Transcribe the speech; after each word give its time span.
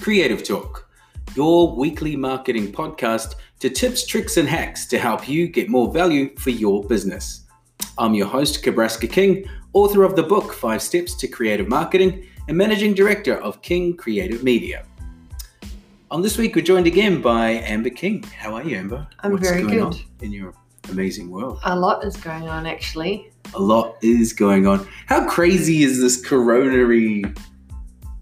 Creative 0.00 0.44
Talk, 0.44 0.88
your 1.34 1.74
weekly 1.74 2.16
marketing 2.16 2.72
podcast 2.72 3.36
to 3.60 3.70
tips, 3.70 4.06
tricks, 4.06 4.36
and 4.36 4.48
hacks 4.48 4.86
to 4.86 4.98
help 4.98 5.28
you 5.28 5.48
get 5.48 5.68
more 5.68 5.92
value 5.92 6.34
for 6.36 6.50
your 6.50 6.84
business. 6.84 7.46
I'm 7.96 8.14
your 8.14 8.26
host, 8.26 8.62
Kabraska 8.62 9.10
King, 9.10 9.48
author 9.72 10.02
of 10.04 10.16
the 10.16 10.22
book 10.22 10.52
Five 10.52 10.82
Steps 10.82 11.14
to 11.16 11.28
Creative 11.28 11.68
Marketing 11.68 12.26
and 12.48 12.56
managing 12.56 12.94
director 12.94 13.36
of 13.38 13.62
King 13.62 13.96
Creative 13.96 14.42
Media. 14.42 14.84
On 16.10 16.20
this 16.20 16.36
week, 16.36 16.54
we're 16.54 16.62
joined 16.62 16.86
again 16.86 17.22
by 17.22 17.52
Amber 17.52 17.90
King. 17.90 18.22
How 18.22 18.54
are 18.54 18.62
you, 18.62 18.76
Amber? 18.76 19.06
I'm 19.20 19.32
What's 19.32 19.48
very 19.48 19.62
good. 19.62 19.96
in 20.20 20.32
your 20.32 20.52
amazing 20.90 21.30
world? 21.30 21.60
A 21.64 21.74
lot 21.74 22.04
is 22.04 22.16
going 22.16 22.48
on 22.48 22.66
actually. 22.66 23.32
A 23.54 23.60
lot 23.60 23.96
is 24.02 24.32
going 24.32 24.66
on. 24.66 24.86
How 25.06 25.28
crazy 25.28 25.82
is 25.84 26.00
this 26.00 26.24
coronary 26.26 27.24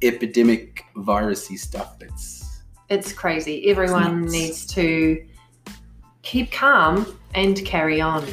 epidemic 0.03 0.85
virusy 0.97 1.59
stuff 1.59 1.99
that's 1.99 2.61
It's 2.89 3.13
crazy. 3.13 3.69
Everyone 3.71 4.23
nuts. 4.23 4.33
needs 4.33 4.67
to 4.67 5.25
keep 6.23 6.53
calm 6.53 7.19
and 7.35 7.65
carry 7.65 8.01
on. 8.01 8.27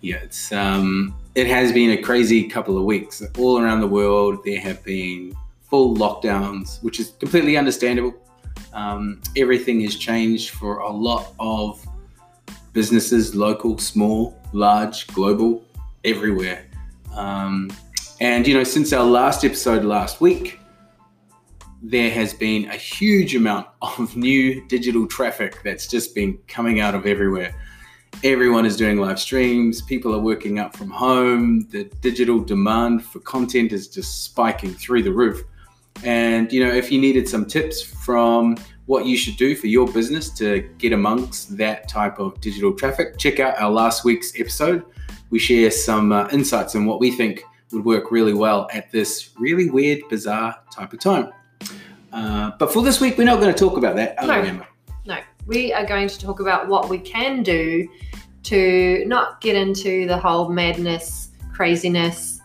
Yeah, 0.00 0.16
it's 0.16 0.52
um, 0.52 1.14
it 1.34 1.46
has 1.48 1.72
been 1.72 1.90
a 1.90 2.02
crazy 2.02 2.48
couple 2.48 2.78
of 2.78 2.84
weeks. 2.84 3.22
All 3.36 3.60
around 3.60 3.80
the 3.80 3.88
world, 3.88 4.38
there 4.44 4.60
have 4.60 4.82
been 4.84 5.36
full 5.68 5.96
lockdowns, 5.96 6.82
which 6.82 6.98
is 7.00 7.10
completely 7.18 7.56
understandable. 7.56 8.14
Um, 8.72 9.20
everything 9.36 9.80
has 9.82 9.96
changed 9.96 10.50
for 10.50 10.78
a 10.78 10.90
lot 10.90 11.32
of 11.38 11.84
businesses, 12.72 13.34
local, 13.34 13.76
small, 13.78 14.40
large, 14.52 15.06
global, 15.08 15.64
everywhere. 16.04 16.66
Um, 17.14 17.70
and 18.20 18.46
you 18.46 18.54
know, 18.54 18.64
since 18.64 18.92
our 18.92 19.04
last 19.04 19.44
episode 19.44 19.84
last 19.84 20.20
week, 20.20 20.58
there 21.82 22.10
has 22.10 22.34
been 22.34 22.66
a 22.66 22.76
huge 22.76 23.34
amount 23.34 23.68
of 23.82 24.16
new 24.16 24.66
digital 24.68 25.06
traffic 25.06 25.62
that's 25.62 25.86
just 25.86 26.14
been 26.14 26.38
coming 26.48 26.80
out 26.80 26.94
of 26.94 27.06
everywhere. 27.06 27.54
Everyone 28.24 28.66
is 28.66 28.76
doing 28.76 28.98
live 28.98 29.20
streams. 29.20 29.82
People 29.82 30.14
are 30.14 30.18
working 30.18 30.58
up 30.58 30.76
from 30.76 30.90
home. 30.90 31.68
The 31.70 31.84
digital 32.00 32.40
demand 32.40 33.04
for 33.04 33.20
content 33.20 33.72
is 33.72 33.86
just 33.86 34.24
spiking 34.24 34.74
through 34.74 35.04
the 35.04 35.12
roof. 35.12 35.42
And 36.04 36.52
you 36.52 36.64
know 36.64 36.72
if 36.72 36.90
you 36.90 37.00
needed 37.00 37.28
some 37.28 37.44
tips 37.44 37.82
from 37.82 38.56
what 38.86 39.04
you 39.04 39.16
should 39.16 39.36
do 39.36 39.54
for 39.54 39.66
your 39.66 39.86
business 39.86 40.30
to 40.30 40.60
get 40.78 40.92
amongst 40.92 41.56
that 41.58 41.88
type 41.88 42.18
of 42.18 42.40
digital 42.40 42.72
traffic 42.72 43.18
check 43.18 43.38
out 43.38 43.60
our 43.60 43.70
last 43.70 44.04
week's 44.04 44.32
episode 44.40 44.84
we 45.30 45.38
share 45.38 45.70
some 45.70 46.12
uh, 46.12 46.28
insights 46.32 46.74
on 46.74 46.86
what 46.86 47.00
we 47.00 47.10
think 47.10 47.42
would 47.72 47.84
work 47.84 48.10
really 48.10 48.34
well 48.34 48.68
at 48.72 48.90
this 48.90 49.30
really 49.38 49.68
weird 49.70 50.00
bizarre 50.08 50.56
type 50.72 50.92
of 50.92 51.00
time 51.00 51.30
uh, 52.12 52.52
but 52.58 52.72
for 52.72 52.82
this 52.82 53.00
week 53.00 53.18
we're 53.18 53.24
not 53.24 53.40
going 53.40 53.52
to 53.52 53.58
talk 53.58 53.76
about 53.76 53.96
that 53.96 54.16
we, 54.20 54.26
No. 54.26 54.34
Emma? 54.34 54.66
No, 55.06 55.18
we 55.46 55.72
are 55.72 55.86
going 55.86 56.08
to 56.08 56.18
talk 56.18 56.40
about 56.40 56.68
what 56.68 56.88
we 56.88 56.98
can 56.98 57.42
do 57.42 57.88
to 58.44 59.04
not 59.06 59.40
get 59.40 59.56
into 59.56 60.06
the 60.06 60.16
whole 60.16 60.48
madness, 60.48 61.32
craziness, 61.52 62.40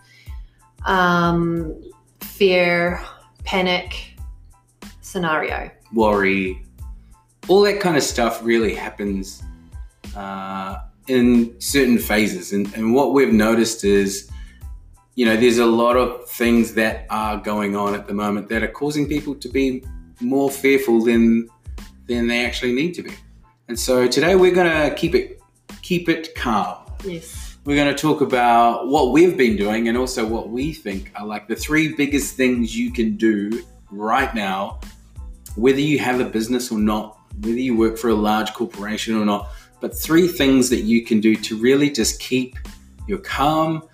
um, 0.84 1.82
fear, 2.20 3.00
panic 3.44 4.16
scenario. 5.00 5.70
worry, 5.92 6.62
all 7.48 7.62
that 7.62 7.80
kind 7.80 7.96
of 7.96 8.02
stuff 8.02 8.42
really 8.42 8.74
happens 8.74 9.42
uh, 10.16 10.78
in 11.06 11.58
certain 11.60 11.98
phases. 11.98 12.52
And, 12.52 12.72
and 12.74 12.94
what 12.94 13.12
we've 13.12 13.32
noticed 13.32 13.84
is, 13.84 14.30
you 15.14 15.24
know, 15.24 15.36
there's 15.36 15.58
a 15.58 15.66
lot 15.66 15.96
of 15.96 16.28
things 16.28 16.74
that 16.74 17.06
are 17.10 17.36
going 17.36 17.76
on 17.76 17.94
at 17.94 18.06
the 18.06 18.14
moment 18.14 18.48
that 18.48 18.62
are 18.62 18.68
causing 18.68 19.08
people 19.08 19.34
to 19.36 19.48
be 19.48 19.84
more 20.20 20.50
fearful 20.50 21.02
than 21.02 21.48
than 22.06 22.26
they 22.26 22.44
actually 22.44 22.72
need 22.72 22.92
to 22.94 23.02
be. 23.02 23.12
And 23.68 23.78
so 23.78 24.06
today 24.06 24.34
we're 24.34 24.54
going 24.54 24.70
to 24.70 24.94
keep 24.94 25.14
it 25.14 25.40
keep 25.82 26.08
it 26.08 26.34
calm. 26.34 26.84
Yes. 27.04 27.56
We're 27.64 27.76
going 27.76 27.94
to 27.94 28.00
talk 28.00 28.20
about 28.20 28.88
what 28.88 29.12
we've 29.12 29.36
been 29.38 29.56
doing 29.56 29.88
and 29.88 29.96
also 29.96 30.26
what 30.26 30.50
we 30.50 30.72
think 30.72 31.10
are 31.14 31.26
like 31.26 31.48
the 31.48 31.56
three 31.56 31.94
biggest 31.94 32.36
things 32.36 32.76
you 32.76 32.92
can 32.92 33.16
do 33.16 33.64
right 33.90 34.34
now, 34.34 34.80
whether 35.56 35.80
you 35.80 35.98
have 35.98 36.20
a 36.20 36.26
business 36.26 36.70
or 36.70 36.78
not, 36.78 37.18
whether 37.40 37.58
you 37.58 37.76
work 37.76 37.96
for 37.96 38.10
a 38.10 38.14
large 38.14 38.52
corporation 38.52 39.16
or 39.16 39.24
not. 39.24 39.48
But 39.84 39.94
three 39.94 40.28
things 40.28 40.70
that 40.70 40.80
you 40.80 41.04
can 41.04 41.20
do 41.20 41.36
to 41.36 41.58
really 41.58 41.90
just 41.90 42.18
keep 42.18 42.56
your 43.06 43.18
calm, 43.18 43.86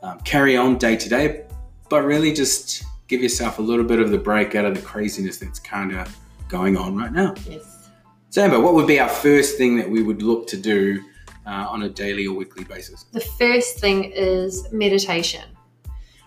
um, 0.00 0.20
carry 0.20 0.56
on 0.56 0.78
day 0.78 0.94
to 0.94 1.08
day, 1.08 1.46
but 1.88 2.04
really 2.04 2.32
just 2.32 2.84
give 3.08 3.20
yourself 3.20 3.58
a 3.58 3.62
little 3.62 3.84
bit 3.84 3.98
of 3.98 4.12
the 4.12 4.18
break 4.18 4.54
out 4.54 4.64
of 4.64 4.76
the 4.76 4.80
craziness 4.82 5.38
that's 5.38 5.58
kind 5.58 5.96
of 5.96 6.16
going 6.48 6.76
on 6.76 6.94
right 6.94 7.10
now. 7.10 7.34
Yes. 7.50 7.90
So, 8.30 8.44
Amber, 8.44 8.60
what 8.60 8.74
would 8.74 8.86
be 8.86 9.00
our 9.00 9.08
first 9.08 9.58
thing 9.58 9.76
that 9.78 9.90
we 9.90 10.00
would 10.00 10.22
look 10.22 10.46
to 10.46 10.56
do 10.56 11.02
uh, 11.44 11.66
on 11.68 11.82
a 11.82 11.88
daily 11.88 12.24
or 12.24 12.36
weekly 12.36 12.62
basis? 12.62 13.06
The 13.10 13.18
first 13.18 13.80
thing 13.80 14.12
is 14.14 14.72
meditation. 14.72 15.42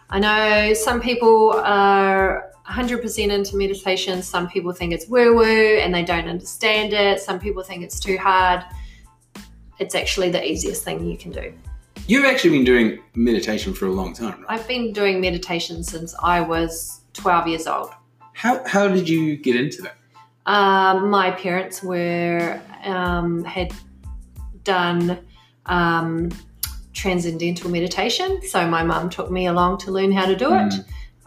I 0.09 0.19
know 0.19 0.73
some 0.73 0.99
people 0.99 1.53
are 1.63 2.51
100% 2.67 3.31
into 3.31 3.55
meditation. 3.55 4.21
Some 4.21 4.49
people 4.49 4.73
think 4.73 4.91
it's 4.91 5.07
woo 5.07 5.33
woo 5.33 5.77
and 5.77 5.95
they 5.95 6.03
don't 6.03 6.27
understand 6.27 6.91
it. 6.91 7.21
Some 7.21 7.39
people 7.39 7.63
think 7.63 7.81
it's 7.81 7.97
too 7.97 8.17
hard. 8.17 8.65
It's 9.79 9.95
actually 9.95 10.29
the 10.29 10.43
easiest 10.43 10.83
thing 10.83 11.05
you 11.05 11.17
can 11.17 11.31
do. 11.31 11.53
You've 12.07 12.25
actually 12.25 12.51
been 12.51 12.65
doing 12.65 12.99
meditation 13.15 13.73
for 13.73 13.87
a 13.87 13.91
long 13.91 14.13
time, 14.13 14.41
right? 14.41 14.59
I've 14.59 14.67
been 14.67 14.93
doing 14.93 15.19
meditation 15.19 15.83
since 15.83 16.13
I 16.21 16.41
was 16.41 17.01
12 17.13 17.47
years 17.47 17.67
old. 17.67 17.91
How, 18.33 18.63
how 18.67 18.87
did 18.87 19.09
you 19.09 19.37
get 19.37 19.55
into 19.55 19.81
that? 19.83 19.95
Um, 20.45 21.09
my 21.09 21.31
parents 21.31 21.81
were 21.81 22.61
um, 22.83 23.43
had 23.43 23.73
done 24.63 25.19
um, 25.65 26.29
transcendental 26.93 27.71
meditation, 27.71 28.41
so 28.43 28.67
my 28.67 28.83
mum 28.83 29.09
took 29.09 29.31
me 29.31 29.47
along 29.47 29.79
to 29.79 29.91
learn 29.91 30.11
how 30.11 30.25
to 30.25 30.35
do 30.35 30.53
it. 30.53 30.73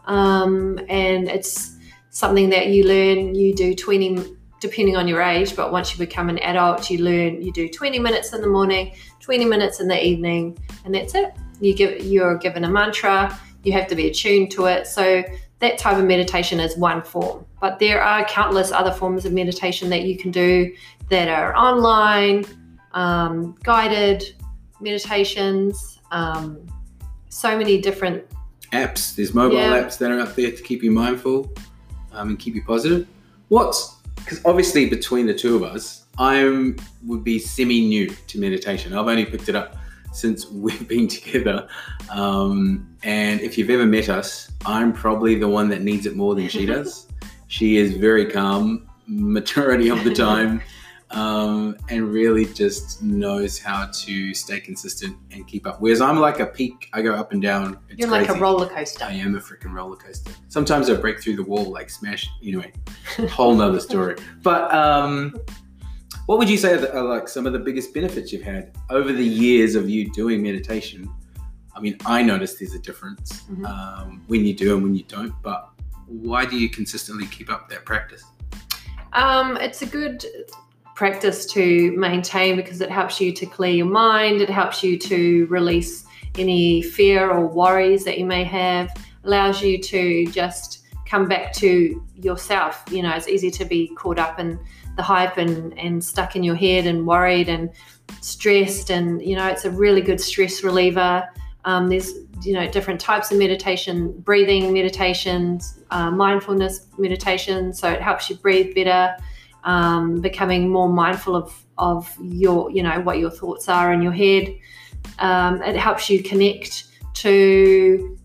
Um, 0.04 0.78
and 0.88 1.28
it's 1.28 1.76
something 2.10 2.50
that 2.50 2.68
you 2.68 2.84
learn. 2.84 3.34
You 3.34 3.54
do 3.54 3.74
twenty, 3.74 4.16
depending 4.60 4.96
on 4.96 5.06
your 5.06 5.22
age, 5.22 5.54
but 5.54 5.72
once 5.72 5.92
you 5.92 5.98
become 5.98 6.28
an 6.28 6.38
adult, 6.38 6.90
you 6.90 6.98
learn. 6.98 7.42
You 7.42 7.52
do 7.52 7.68
twenty 7.68 7.98
minutes 7.98 8.32
in 8.32 8.40
the 8.40 8.48
morning, 8.48 8.94
twenty 9.20 9.44
minutes 9.44 9.80
in 9.80 9.88
the 9.88 10.04
evening, 10.04 10.58
and 10.84 10.94
that's 10.94 11.14
it. 11.14 11.32
You 11.60 11.74
give 11.74 12.04
you're 12.04 12.36
given 12.38 12.64
a 12.64 12.68
mantra. 12.70 13.38
You 13.64 13.72
have 13.72 13.88
to 13.88 13.94
be 13.94 14.08
attuned 14.08 14.50
to 14.52 14.66
it. 14.66 14.86
So 14.86 15.22
that 15.60 15.78
type 15.78 15.96
of 15.98 16.04
meditation 16.04 16.60
is 16.60 16.76
one 16.76 17.02
form, 17.02 17.44
but 17.60 17.78
there 17.80 18.00
are 18.00 18.24
countless 18.26 18.70
other 18.70 18.92
forms 18.92 19.24
of 19.24 19.32
meditation 19.32 19.90
that 19.90 20.02
you 20.04 20.16
can 20.16 20.30
do 20.30 20.72
that 21.10 21.28
are 21.28 21.56
online, 21.56 22.44
um, 22.92 23.56
guided 23.64 24.22
meditations, 24.80 25.98
um, 26.12 26.64
so 27.28 27.58
many 27.58 27.80
different. 27.80 28.24
Apps, 28.72 29.16
there's 29.16 29.34
mobile 29.34 29.56
Yeah. 29.56 29.82
apps 29.82 29.98
that 29.98 30.12
are 30.12 30.20
up 30.20 30.36
there 30.36 30.52
to 30.52 30.62
keep 30.62 30.82
you 30.84 30.92
mindful 30.92 31.50
um, 32.12 32.28
and 32.28 32.38
keep 32.38 32.54
you 32.54 32.62
positive. 32.62 33.08
What's, 33.48 33.96
because 34.28 34.44
obviously 34.44 34.84
between 34.84 35.26
the 35.26 35.32
two 35.32 35.56
of 35.56 35.62
us, 35.62 36.04
I 36.18 36.74
would 37.06 37.24
be 37.24 37.38
semi 37.38 37.88
new 37.88 38.08
to 38.08 38.38
meditation. 38.38 38.92
I've 38.92 39.06
only 39.08 39.24
picked 39.24 39.48
it 39.48 39.54
up 39.54 39.76
since 40.12 40.46
we've 40.50 40.86
been 40.86 41.08
together. 41.08 41.66
Um, 42.10 42.94
and 43.02 43.40
if 43.40 43.56
you've 43.56 43.70
ever 43.70 43.86
met 43.86 44.10
us, 44.10 44.50
I'm 44.66 44.92
probably 44.92 45.36
the 45.36 45.48
one 45.48 45.70
that 45.70 45.80
needs 45.80 46.04
it 46.04 46.14
more 46.14 46.34
than 46.34 46.46
she 46.48 46.66
does. 46.74 47.06
she 47.46 47.78
is 47.78 47.96
very 47.96 48.26
calm 48.26 48.86
majority 49.06 49.88
of 49.88 50.04
the 50.04 50.14
time 50.26 50.60
um, 51.10 51.76
and 51.88 52.12
really 52.12 52.44
just 52.44 53.02
knows 53.02 53.58
how 53.58 53.86
to 53.86 54.34
stay 54.34 54.60
consistent 54.60 55.16
and 55.30 55.46
keep 55.46 55.66
up. 55.66 55.80
Whereas 55.80 56.00
I'm 56.00 56.18
like 56.18 56.40
a 56.40 56.46
peak, 56.46 56.88
I 56.92 57.02
go 57.02 57.14
up 57.14 57.32
and 57.32 57.40
down. 57.40 57.78
It's 57.88 58.00
You're 58.00 58.10
like 58.10 58.28
a 58.28 58.34
roller 58.34 58.66
coaster. 58.66 59.04
I 59.04 59.12
am 59.12 59.34
a 59.34 59.40
freaking 59.40 59.72
roller 59.72 59.96
coaster. 59.96 60.32
Sometimes 60.48 60.90
I 60.90 60.94
break 60.94 61.20
through 61.20 61.36
the 61.36 61.42
wall, 61.44 61.70
like 61.70 61.88
smash. 61.90 62.28
Anyway, 62.42 62.72
whole 63.30 63.54
nother 63.54 63.80
story. 63.80 64.16
But 64.42 64.72
um, 64.74 65.34
what 66.26 66.38
would 66.38 66.50
you 66.50 66.58
say 66.58 66.74
are, 66.74 66.78
the, 66.78 66.94
are 66.94 67.02
like 67.04 67.28
some 67.28 67.46
of 67.46 67.52
the 67.54 67.58
biggest 67.58 67.94
benefits 67.94 68.32
you've 68.32 68.42
had 68.42 68.72
over 68.90 69.12
the 69.12 69.24
years 69.24 69.74
of 69.74 69.88
you 69.88 70.10
doing 70.12 70.42
meditation? 70.42 71.10
I 71.74 71.80
mean, 71.80 71.96
I 72.04 72.22
notice 72.22 72.54
there's 72.58 72.74
a 72.74 72.78
difference 72.80 73.44
Mhm. 73.44 73.64
um, 73.66 74.22
when 74.26 74.44
you 74.44 74.52
do 74.52 74.74
and 74.74 74.82
when 74.82 74.94
you 74.94 75.04
don't. 75.04 75.32
But 75.42 75.70
why 76.06 76.44
do 76.44 76.58
you 76.58 76.68
consistently 76.68 77.26
keep 77.26 77.50
up 77.50 77.68
that 77.70 77.84
practice? 77.84 78.24
Um, 79.12 79.56
it's 79.56 79.80
a 79.82 79.86
good 79.86 80.24
practice 80.98 81.46
to 81.46 81.92
maintain 81.92 82.56
because 82.56 82.80
it 82.80 82.90
helps 82.90 83.20
you 83.20 83.30
to 83.32 83.46
clear 83.46 83.70
your 83.70 83.86
mind. 83.86 84.40
It 84.40 84.50
helps 84.50 84.82
you 84.82 84.98
to 84.98 85.46
release 85.46 86.04
any 86.36 86.82
fear 86.82 87.30
or 87.30 87.46
worries 87.46 88.04
that 88.04 88.18
you 88.18 88.26
may 88.26 88.42
have. 88.42 88.90
Allows 89.22 89.62
you 89.62 89.80
to 89.80 90.26
just 90.32 90.88
come 91.06 91.28
back 91.28 91.52
to 91.52 92.04
yourself. 92.16 92.82
You 92.90 93.02
know, 93.02 93.14
it's 93.14 93.28
easy 93.28 93.48
to 93.48 93.64
be 93.64 93.94
caught 93.94 94.18
up 94.18 94.40
in 94.40 94.58
the 94.96 95.02
hype 95.04 95.36
and, 95.36 95.78
and 95.78 96.02
stuck 96.02 96.34
in 96.34 96.42
your 96.42 96.56
head 96.56 96.84
and 96.84 97.06
worried 97.06 97.48
and 97.48 97.70
stressed. 98.20 98.90
And, 98.90 99.22
you 99.22 99.36
know, 99.36 99.46
it's 99.46 99.64
a 99.64 99.70
really 99.70 100.00
good 100.00 100.20
stress 100.20 100.64
reliever. 100.64 101.28
Um, 101.64 101.88
there's 101.88 102.12
you 102.42 102.54
know 102.54 102.68
different 102.70 103.00
types 103.00 103.30
of 103.30 103.38
meditation, 103.38 104.12
breathing 104.20 104.72
meditations, 104.72 105.78
uh, 105.90 106.10
mindfulness 106.10 106.86
meditation. 106.98 107.72
So 107.72 107.88
it 107.90 108.00
helps 108.00 108.30
you 108.30 108.36
breathe 108.36 108.74
better, 108.74 109.16
um, 109.64 110.20
becoming 110.20 110.68
more 110.68 110.88
mindful 110.88 111.36
of 111.36 111.64
of 111.76 112.14
your 112.20 112.70
you 112.70 112.82
know 112.82 113.00
what 113.00 113.18
your 113.18 113.30
thoughts 113.30 113.68
are 113.68 113.92
in 113.92 114.02
your 114.02 114.12
head. 114.12 114.54
Um, 115.18 115.62
it 115.62 115.76
helps 115.76 116.10
you 116.10 116.22
connect 116.22 116.84
to 117.14 118.18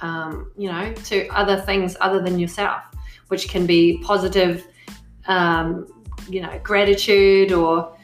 um, 0.00 0.52
you 0.56 0.70
know 0.70 0.92
to 0.94 1.26
other 1.28 1.60
things 1.60 1.96
other 2.00 2.20
than 2.22 2.38
yourself, 2.38 2.82
which 3.28 3.48
can 3.48 3.66
be 3.66 4.00
positive, 4.02 4.66
um, 5.26 5.86
you 6.28 6.40
know, 6.40 6.60
gratitude 6.62 7.52
or 7.52 7.96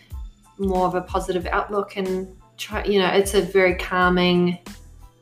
more 0.58 0.86
of 0.86 0.94
a 0.94 1.02
positive 1.02 1.46
outlook 1.46 1.96
and 1.96 2.28
try 2.56 2.84
you 2.84 2.98
know 3.00 3.08
it's 3.08 3.34
a 3.34 3.42
very 3.42 3.74
calming 3.76 4.58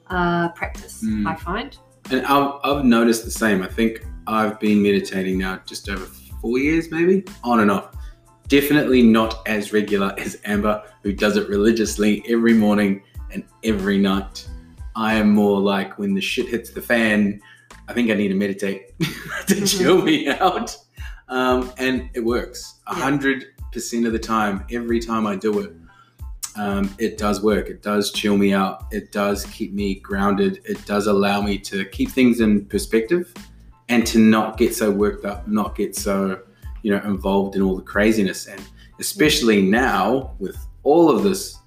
uh, 0.09 0.51
practice 0.51 1.03
Mm. 1.03 1.27
i 1.27 1.35
find 1.35 1.79
And 2.11 2.27
I've, 2.27 2.53
I've 2.63 2.85
noticed 2.85 3.25
the 3.25 3.31
same. 3.31 3.63
I 3.63 3.67
think 3.67 4.05
I've 4.27 4.61
been 4.61 4.83
meditating 4.83 5.39
now 5.39 5.61
just 5.65 5.89
over 5.89 6.05
four 6.43 6.59
years, 6.59 6.91
maybe 6.91 7.25
on 7.43 7.61
and 7.61 7.71
off. 7.71 7.95
Definitely 8.49 9.01
not 9.03 9.49
as 9.49 9.73
regular 9.73 10.15
as 10.19 10.39
Amber, 10.45 10.83
who 11.03 11.13
does 11.15 11.39
it 11.39 11.49
religiously 11.49 12.23
every 12.29 12.53
morning 12.53 13.03
and 13.31 13.45
every 13.65 13.99
night. 13.99 14.47
I 14.95 15.15
am 15.15 15.31
more 15.31 15.59
like 15.59 15.99
when 15.99 16.13
the 16.13 16.21
shit 16.21 16.49
hits 16.49 16.71
the 16.71 16.83
fan, 16.83 17.41
I 17.89 17.95
think 17.95 18.11
I 18.11 18.15
need 18.15 18.29
to 18.29 18.35
meditate 18.35 18.99
to 18.99 19.55
Mhm. 19.55 19.79
chill 19.79 20.03
me 20.03 20.29
out. 20.29 20.77
Um, 21.29 21.73
and 21.79 22.11
it 22.13 22.21
works 22.21 22.81
a 22.87 22.95
hundred 22.95 23.47
percent 23.73 24.05
of 24.07 24.13
the 24.13 24.19
time, 24.19 24.67
every 24.71 25.01
time 25.01 25.27
I 25.27 25.37
do 25.37 25.61
it 25.61 25.73
um, 26.57 26.95
it 26.99 27.17
does 27.17 27.43
work. 27.43 27.71
It 27.71 27.83
does 27.83 28.13
chill 28.13 28.37
me 28.37 28.53
out. 28.53 28.85
It 28.91 29.11
does 29.11 29.47
keep 29.47 29.73
me 29.73 29.95
grounded. 30.01 30.61
It 30.67 30.85
does 30.85 31.07
allow 31.07 31.41
me 31.41 31.57
to 31.61 31.87
keep 31.87 32.11
things 32.11 32.41
in 32.41 32.67
perspective 32.67 33.33
and 33.89 34.07
to 34.07 34.19
not 34.19 34.57
get 34.57 34.75
so 34.75 34.91
worked 34.91 35.25
up, 35.25 35.47
not 35.47 35.75
get 35.75 35.95
so, 35.97 36.41
you 36.83 36.91
know, 36.91 37.03
involved 37.05 37.57
in 37.57 37.63
all 37.63 37.77
the 37.77 37.83
craziness. 37.83 38.47
And 38.47 38.61
especially 38.99 39.63
now 39.63 40.35
with 40.39 40.57
all 40.83 41.11
of 41.11 41.23
this, 41.23 41.59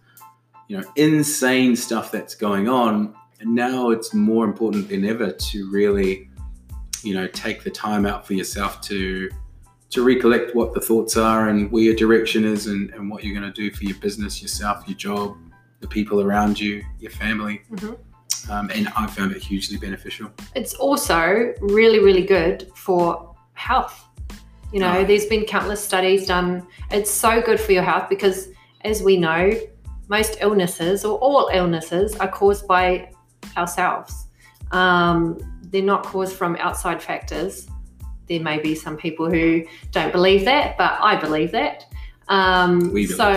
you 0.67 0.77
know, 0.77 0.83
insane 0.95 1.75
stuff 1.75 2.11
that's 2.11 2.35
going 2.35 2.67
on, 2.67 3.13
now 3.43 3.91
it's 3.91 4.13
more 4.13 4.45
important 4.45 4.89
than 4.89 5.05
ever 5.05 5.31
to 5.31 5.69
really, 5.69 6.29
you 7.03 7.13
know, 7.13 7.27
take 7.27 7.63
the 7.63 7.69
time 7.69 8.05
out 8.05 8.25
for 8.25 8.33
yourself 8.33 8.81
to 8.81 9.29
to 9.91 10.03
recollect 10.03 10.55
what 10.55 10.73
the 10.73 10.81
thoughts 10.81 11.15
are 11.15 11.47
and 11.47 11.71
where 11.71 11.83
your 11.83 11.95
direction 11.95 12.43
is 12.43 12.67
and, 12.67 12.89
and 12.95 13.09
what 13.09 13.23
you're 13.23 13.39
going 13.39 13.49
to 13.49 13.61
do 13.61 13.73
for 13.73 13.83
your 13.85 13.95
business, 13.99 14.41
yourself, 14.41 14.83
your 14.87 14.97
job, 14.97 15.37
the 15.79 15.87
people 15.87 16.19
around 16.19 16.59
you, 16.59 16.83
your 16.99 17.11
family. 17.11 17.61
Mhm. 17.71 17.95
Um, 18.49 18.69
and 18.73 18.87
I 18.95 19.07
found 19.07 19.31
it 19.31 19.41
hugely 19.41 19.77
beneficial. 19.77 20.29
it's 20.55 20.73
also 20.75 21.53
really 21.61 21.99
really 21.99 22.23
good 22.23 22.69
for 22.75 23.35
health. 23.53 24.03
You 24.73 24.79
know 24.81 24.99
Oh. 24.99 25.03
there's 25.05 25.25
been 25.25 25.45
countless 25.45 25.83
studies 25.83 26.25
done. 26.27 26.65
It's 26.91 27.09
so 27.11 27.41
good 27.41 27.59
for 27.59 27.71
your 27.71 27.83
health 27.83 28.07
because 28.09 28.49
as 28.81 29.01
we 29.01 29.17
know 29.17 29.51
most 30.07 30.37
illnesses 30.41 31.03
or 31.03 31.17
all 31.19 31.49
illnesses 31.51 32.15
are 32.17 32.27
caused 32.27 32.67
by 32.67 33.09
ourselves. 33.57 34.27
Um, 34.71 35.37
they're 35.71 35.81
not 35.81 36.03
caused 36.03 36.35
from 36.35 36.55
outside 36.57 37.01
factors. 37.01 37.67
There 38.27 38.39
may 38.39 38.59
be 38.59 38.75
some 38.75 38.97
people 38.97 39.29
who 39.29 39.63
don't 39.91 40.11
believe 40.11 40.45
that 40.45 40.77
but 40.77 40.93
i 41.01 41.15
believe 41.15 41.51
that 41.51 41.85
um, 42.27 42.91
so 43.07 43.31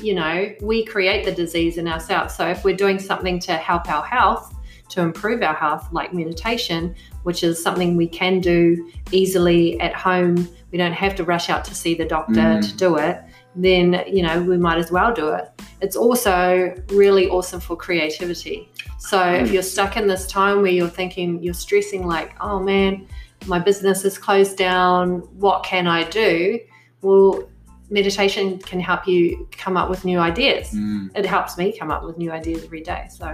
you 0.00 0.14
know 0.14 0.52
we 0.60 0.84
create 0.84 1.24
the 1.24 1.32
disease 1.32 1.76
in 1.78 1.86
ourselves. 1.88 2.34
So 2.34 2.48
if 2.48 2.64
we're 2.64 2.76
doing 2.76 2.98
something 2.98 3.38
to 3.40 3.52
help 3.54 3.88
our 3.88 4.04
health 4.04 4.54
to 4.88 5.00
improve 5.00 5.42
our 5.42 5.54
health 5.54 5.88
like 5.90 6.12
meditation 6.12 6.94
which 7.22 7.42
is 7.42 7.62
something 7.62 7.96
we 7.96 8.06
can 8.06 8.40
do 8.40 8.90
easily 9.10 9.80
at 9.80 9.94
home 9.94 10.46
we 10.70 10.76
don't 10.76 10.92
have 10.92 11.14
to 11.14 11.24
rush 11.24 11.48
out 11.48 11.64
to 11.64 11.74
see 11.74 11.94
the 11.94 12.04
doctor 12.04 12.34
Mm. 12.34 12.68
to 12.70 12.76
do 12.76 12.96
it 12.96 13.22
then 13.56 14.04
you 14.06 14.22
know 14.22 14.42
we 14.42 14.56
might 14.56 14.78
as 14.78 14.90
well 14.90 15.12
do 15.12 15.28
it. 15.28 15.50
It's 15.80 15.96
also 15.96 16.74
really 16.88 17.28
awesome 17.28 17.60
for 17.60 17.76
creativity. 17.76 18.70
So 18.98 19.20
if 19.22 19.50
you're 19.50 19.62
stuck 19.62 19.96
in 19.96 20.06
this 20.06 20.26
time 20.26 20.62
where 20.62 20.70
you're 20.70 20.88
thinking 20.88 21.42
you're 21.42 21.54
stressing 21.54 22.06
like 22.06 22.32
oh 22.40 22.58
man 22.60 23.06
my 23.46 23.58
business 23.58 24.04
is 24.04 24.16
closed 24.16 24.56
down. 24.56 25.18
What 25.38 25.64
can 25.64 25.86
i 25.86 26.04
do? 26.04 26.60
Well 27.02 27.48
meditation 27.92 28.58
can 28.58 28.80
help 28.80 29.06
you 29.06 29.46
come 29.64 29.76
up 29.76 29.88
with 29.90 30.04
new 30.04 30.18
ideas 30.18 30.70
Mm. 30.72 31.10
it 31.14 31.26
helps 31.26 31.58
me 31.58 31.76
come 31.78 31.90
up 31.90 32.02
with 32.04 32.16
new 32.16 32.30
ideas 32.32 32.64
every 32.64 32.80
day 32.80 33.06
so 33.10 33.26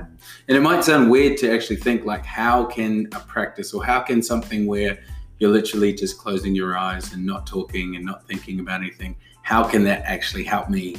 And 0.48 0.56
it 0.58 0.60
might 0.60 0.82
sound 0.84 1.10
weird 1.10 1.38
to 1.38 1.50
actually 1.54 1.76
think 1.76 2.04
like, 2.04 2.24
how 2.24 2.64
can 2.64 3.06
a 3.12 3.20
practice 3.20 3.72
or 3.72 3.84
how 3.84 4.00
can 4.00 4.22
something 4.22 4.66
where 4.66 4.98
you're 5.38 5.52
literally 5.52 5.92
just 5.92 6.18
closing 6.18 6.54
your 6.54 6.76
eyes 6.76 7.12
and 7.12 7.24
not 7.24 7.46
talking 7.46 7.94
and 7.96 8.04
not 8.04 8.26
thinking 8.26 8.58
about 8.58 8.80
anything, 8.80 9.14
how 9.42 9.62
can 9.62 9.84
that 9.84 10.02
actually 10.04 10.42
help 10.42 10.68
me 10.68 10.96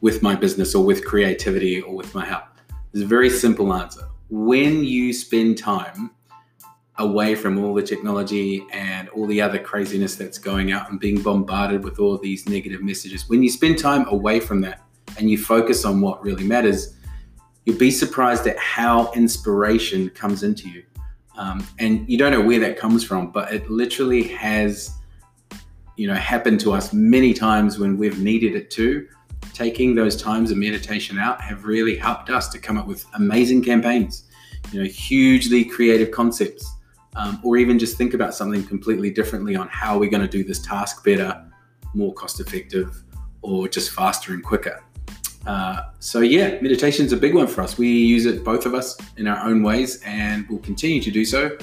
with 0.00 0.22
my 0.22 0.34
business 0.34 0.74
or 0.74 0.84
with 0.84 1.04
creativity 1.04 1.80
or 1.80 1.94
with 1.94 2.12
my 2.12 2.24
health? 2.24 2.48
There's 2.92 3.04
a 3.04 3.08
very 3.08 3.30
simple 3.30 3.72
answer. 3.72 4.04
When 4.28 4.82
you 4.82 5.12
spend 5.12 5.56
time 5.58 6.10
away 6.98 7.34
from 7.34 7.62
all 7.62 7.74
the 7.74 7.82
technology 7.82 8.66
and 8.72 9.08
all 9.10 9.26
the 9.26 9.40
other 9.40 9.58
craziness 9.58 10.16
that's 10.16 10.38
going 10.38 10.72
out 10.72 10.90
and 10.90 10.98
being 10.98 11.20
bombarded 11.20 11.84
with 11.84 11.98
all 11.98 12.16
these 12.18 12.48
negative 12.48 12.82
messages, 12.82 13.28
when 13.28 13.42
you 13.42 13.50
spend 13.50 13.78
time 13.78 14.06
away 14.08 14.40
from 14.40 14.60
that 14.62 14.82
and 15.18 15.30
you 15.30 15.36
focus 15.36 15.84
on 15.84 16.00
what 16.00 16.22
really 16.22 16.44
matters, 16.44 16.96
you'll 17.64 17.78
be 17.78 17.90
surprised 17.90 18.46
at 18.46 18.56
how 18.58 19.12
inspiration 19.12 20.08
comes 20.10 20.42
into 20.42 20.68
you. 20.68 20.82
Um, 21.36 21.66
and 21.78 22.08
you 22.08 22.16
don't 22.16 22.32
know 22.32 22.40
where 22.40 22.60
that 22.60 22.78
comes 22.78 23.04
from, 23.04 23.30
but 23.30 23.52
it 23.52 23.68
literally 23.70 24.22
has, 24.28 24.94
you 25.96 26.08
know, 26.08 26.14
happened 26.14 26.60
to 26.60 26.72
us 26.72 26.94
many 26.94 27.34
times 27.34 27.78
when 27.78 27.98
we've 27.98 28.18
needed 28.18 28.54
it 28.54 28.70
too. 28.70 29.06
Taking 29.52 29.94
those 29.94 30.20
times 30.20 30.50
of 30.50 30.56
meditation 30.56 31.18
out 31.18 31.40
have 31.42 31.64
really 31.64 31.96
helped 31.96 32.30
us 32.30 32.48
to 32.48 32.58
come 32.58 32.78
up 32.78 32.86
with 32.86 33.04
amazing 33.14 33.62
campaigns, 33.62 34.24
you 34.72 34.82
know, 34.82 34.88
hugely 34.88 35.64
creative 35.64 36.10
concepts, 36.10 36.75
um, 37.16 37.40
or 37.42 37.56
even 37.56 37.78
just 37.78 37.96
think 37.96 38.14
about 38.14 38.34
something 38.34 38.62
completely 38.64 39.10
differently 39.10 39.56
on 39.56 39.68
how 39.68 39.98
we're 39.98 40.10
going 40.10 40.22
to 40.22 40.28
do 40.28 40.44
this 40.44 40.60
task 40.60 41.04
better, 41.04 41.44
more 41.94 42.12
cost 42.14 42.40
effective, 42.40 43.02
or 43.42 43.68
just 43.68 43.90
faster 43.90 44.32
and 44.34 44.44
quicker. 44.44 44.82
Uh, 45.46 45.80
so 46.00 46.20
yeah, 46.20 46.60
meditation's 46.60 47.12
a 47.12 47.16
big 47.16 47.34
one 47.34 47.46
for 47.46 47.62
us. 47.62 47.78
We 47.78 47.88
use 47.88 48.26
it 48.26 48.44
both 48.44 48.66
of 48.66 48.74
us 48.74 48.96
in 49.16 49.26
our 49.26 49.46
own 49.48 49.62
ways, 49.62 50.00
and 50.04 50.46
we'll 50.48 50.58
continue 50.58 51.00
to 51.02 51.10
do 51.10 51.24
so 51.24 51.56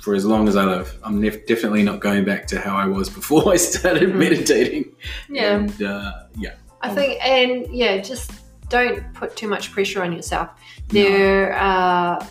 for 0.00 0.14
as 0.14 0.24
long 0.24 0.48
as 0.48 0.56
I 0.56 0.64
live. 0.64 0.96
I'm 1.04 1.20
nef- 1.20 1.46
definitely 1.46 1.82
not 1.82 2.00
going 2.00 2.24
back 2.24 2.46
to 2.48 2.60
how 2.60 2.76
I 2.76 2.86
was 2.86 3.08
before 3.08 3.52
I 3.52 3.56
started 3.56 4.10
Mhm. 4.10 4.16
meditating. 4.16 4.84
yeah 5.28 5.56
And, 5.58 5.82
uh, 5.82 6.12
yeah. 6.36 6.54
I 6.80 6.92
think, 6.94 7.24
and 7.24 7.72
yeah, 7.72 7.98
just 7.98 8.30
don't 8.68 9.02
put 9.14 9.36
too 9.36 9.46
much 9.48 9.70
pressure 9.70 10.02
on 10.02 10.12
yourself. 10.12 10.48
No. 10.92 11.02
There, 11.02 11.52
uh, 11.60 12.24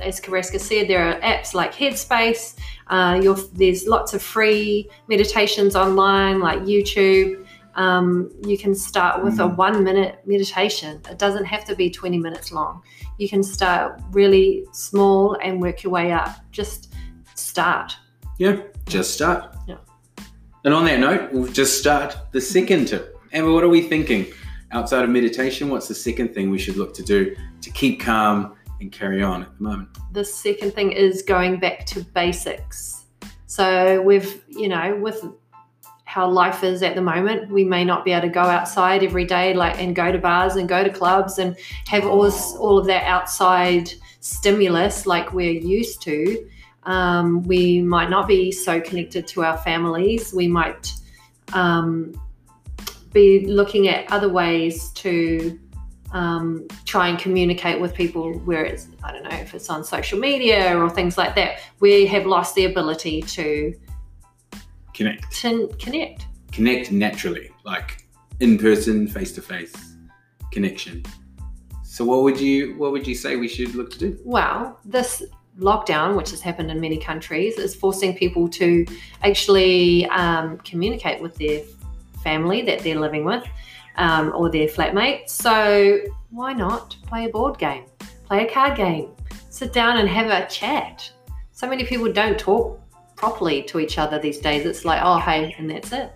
as 0.00 0.20
Kareska 0.20 0.58
said, 0.58 0.88
there 0.88 1.06
are 1.06 1.20
apps 1.20 1.54
like 1.54 1.74
Headspace. 1.74 2.56
Uh, 2.88 3.20
you're, 3.22 3.36
there's 3.54 3.86
lots 3.86 4.14
of 4.14 4.22
free 4.22 4.88
meditations 5.08 5.76
online, 5.76 6.40
like 6.40 6.60
YouTube. 6.60 7.46
Um, 7.74 8.30
you 8.46 8.58
can 8.58 8.74
start 8.74 9.24
with 9.24 9.38
a 9.40 9.44
Mm. 9.44 9.56
one 9.56 9.84
minute 9.84 10.20
meditation. 10.26 11.00
It 11.10 11.18
doesn't 11.18 11.44
have 11.44 11.64
to 11.66 11.74
be 11.74 11.88
20 11.90 12.18
minutes 12.18 12.52
long. 12.52 12.82
You 13.18 13.28
can 13.28 13.42
start 13.42 14.00
really 14.10 14.64
small 14.72 15.36
and 15.42 15.60
work 15.60 15.82
your 15.82 15.92
way 15.92 16.12
up. 16.12 16.36
Just 16.50 16.92
start. 17.34 17.96
Yeah, 18.38 18.60
just 18.86 19.14
start. 19.14 19.54
Yeah. 19.66 19.76
And 20.64 20.74
on 20.74 20.84
that 20.84 21.00
note, 21.00 21.32
we'll 21.32 21.50
just 21.52 21.78
start 21.78 22.16
the 22.32 22.40
second 22.40 22.88
tip. 22.88 23.18
Amber, 23.32 23.52
what 23.52 23.64
are 23.64 23.68
we 23.68 23.82
thinking? 23.82 24.26
Outside 24.72 25.04
of 25.04 25.10
meditation, 25.10 25.68
what's 25.68 25.88
the 25.88 25.94
second 25.94 26.34
thing 26.34 26.50
we 26.50 26.58
should 26.58 26.76
look 26.76 26.94
to 26.94 27.02
do 27.02 27.36
to 27.60 27.70
keep 27.70 28.00
calm 28.00 28.54
and 28.82 28.92
carry 28.92 29.22
on 29.22 29.42
at 29.42 29.56
the 29.56 29.64
moment? 29.64 29.88
the 30.12 30.24
second 30.24 30.74
thing 30.74 30.92
is 30.92 31.22
going 31.22 31.58
back 31.58 31.86
to 31.86 32.02
basics. 32.02 33.04
So 33.46 34.00
we've, 34.02 34.42
you 34.48 34.68
know, 34.68 34.96
with 34.96 35.24
how 36.04 36.28
life 36.28 36.62
is 36.62 36.82
at 36.82 36.94
the 36.94 37.00
moment, 37.00 37.50
we 37.50 37.64
may 37.64 37.84
not 37.84 38.04
be 38.04 38.12
able 38.12 38.28
to 38.28 38.32
go 38.32 38.42
outside 38.42 39.02
every 39.02 39.24
day, 39.24 39.54
like 39.54 39.80
and 39.80 39.96
go 39.96 40.12
to 40.12 40.18
bars 40.18 40.56
and 40.56 40.68
go 40.68 40.84
to 40.84 40.90
clubs 40.90 41.38
and 41.38 41.56
have 41.86 42.04
all 42.04 42.22
this, 42.22 42.54
all 42.56 42.78
of 42.78 42.86
that 42.86 43.04
outside 43.04 43.90
stimulus 44.20 45.06
like 45.06 45.32
we're 45.32 45.52
used 45.52 46.02
to. 46.02 46.48
Um, 46.84 47.42
we 47.44 47.80
might 47.80 48.10
not 48.10 48.28
be 48.28 48.52
so 48.52 48.80
connected 48.80 49.26
to 49.28 49.44
our 49.44 49.56
families. 49.58 50.34
We 50.34 50.48
might 50.48 50.92
um, 51.54 52.20
be 53.12 53.46
looking 53.46 53.88
at 53.88 54.10
other 54.12 54.28
ways 54.28 54.90
to 54.90 55.58
um, 56.12 56.66
try 56.84 57.08
and 57.08 57.18
communicate 57.18 57.80
with 57.80 57.94
people 57.94 58.38
where 58.40 58.64
it's 58.64 58.88
I 59.02 59.12
don't 59.12 59.24
know 59.24 59.30
if 59.30 59.54
it's 59.54 59.68
on 59.70 59.82
social 59.84 60.18
media 60.18 60.76
or 60.78 60.88
things 60.90 61.16
like 61.18 61.34
that. 61.36 61.60
We 61.80 62.06
have 62.06 62.26
lost 62.26 62.54
the 62.54 62.66
ability 62.66 63.22
to 63.22 63.74
Connect. 64.94 65.30
to 65.36 65.68
connect. 65.78 66.26
Connect 66.52 66.92
naturally, 66.92 67.50
like 67.64 68.04
in 68.40 68.58
person, 68.58 69.08
face 69.08 69.32
to 69.32 69.42
face 69.42 69.74
connection. 70.50 71.02
So 71.82 72.04
what 72.04 72.22
would 72.22 72.38
you 72.38 72.74
what 72.76 72.92
would 72.92 73.06
you 73.06 73.14
say 73.14 73.36
we 73.36 73.48
should 73.48 73.74
look 73.74 73.90
to 73.92 73.98
do? 73.98 74.18
Well, 74.24 74.78
this 74.84 75.22
lockdown, 75.58 76.16
which 76.16 76.30
has 76.30 76.40
happened 76.40 76.70
in 76.70 76.80
many 76.80 76.98
countries, 76.98 77.58
is 77.58 77.74
forcing 77.74 78.14
people 78.16 78.48
to 78.48 78.86
actually 79.22 80.06
um, 80.06 80.58
communicate 80.58 81.22
with 81.22 81.36
their 81.36 81.62
family 82.22 82.62
that 82.62 82.80
they're 82.80 83.00
living 83.00 83.24
with 83.24 83.44
um, 83.96 84.32
or 84.34 84.50
their 84.50 84.68
flatmate. 84.68 85.28
So 85.28 85.98
why 86.30 86.52
not 86.52 86.96
play 87.06 87.26
a 87.26 87.28
board 87.28 87.58
game, 87.58 87.84
play 88.24 88.46
a 88.46 88.50
card 88.52 88.76
game, 88.76 89.10
sit 89.50 89.72
down 89.72 89.98
and 89.98 90.08
have 90.08 90.28
a 90.28 90.48
chat? 90.48 91.10
So 91.52 91.68
many 91.68 91.84
people 91.84 92.12
don't 92.12 92.38
talk 92.38 92.80
properly 93.16 93.62
to 93.64 93.78
each 93.78 93.98
other 93.98 94.18
these 94.18 94.38
days. 94.38 94.66
It's 94.66 94.84
like, 94.84 95.00
oh, 95.02 95.18
hey, 95.18 95.54
and 95.58 95.70
that's 95.70 95.92
it. 95.92 96.12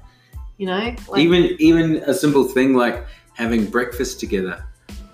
You 0.58 0.66
know, 0.66 0.94
like, 1.08 1.20
even 1.22 1.54
even 1.58 1.96
a 2.06 2.14
simple 2.14 2.44
thing 2.44 2.74
like 2.74 3.06
having 3.34 3.66
breakfast 3.66 4.18
together 4.18 4.64